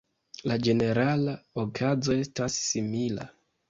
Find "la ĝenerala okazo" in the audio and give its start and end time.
0.51-2.19